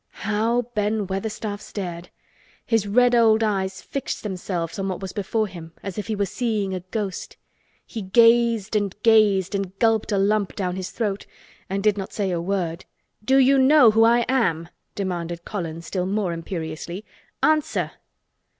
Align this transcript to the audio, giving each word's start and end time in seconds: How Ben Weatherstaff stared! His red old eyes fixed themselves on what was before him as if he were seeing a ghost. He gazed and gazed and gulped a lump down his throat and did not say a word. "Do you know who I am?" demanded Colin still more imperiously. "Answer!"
How 0.25 0.63
Ben 0.73 1.05
Weatherstaff 1.05 1.61
stared! 1.61 2.09
His 2.65 2.87
red 2.87 3.13
old 3.13 3.43
eyes 3.43 3.83
fixed 3.83 4.23
themselves 4.23 4.79
on 4.79 4.87
what 4.87 4.99
was 4.99 5.13
before 5.13 5.45
him 5.45 5.73
as 5.83 5.99
if 5.99 6.07
he 6.07 6.15
were 6.15 6.25
seeing 6.25 6.73
a 6.73 6.79
ghost. 6.79 7.37
He 7.85 8.01
gazed 8.01 8.75
and 8.75 8.95
gazed 9.03 9.53
and 9.53 9.77
gulped 9.77 10.11
a 10.11 10.17
lump 10.17 10.55
down 10.55 10.75
his 10.75 10.89
throat 10.89 11.27
and 11.69 11.83
did 11.83 11.99
not 11.99 12.13
say 12.13 12.31
a 12.31 12.41
word. 12.41 12.85
"Do 13.23 13.37
you 13.37 13.59
know 13.59 13.91
who 13.91 14.03
I 14.03 14.25
am?" 14.27 14.69
demanded 14.95 15.45
Colin 15.45 15.83
still 15.83 16.07
more 16.07 16.33
imperiously. 16.33 17.05
"Answer!" 17.43 17.91